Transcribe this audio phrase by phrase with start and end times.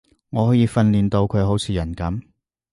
[0.31, 2.23] 我可以訓練到佢好似人噉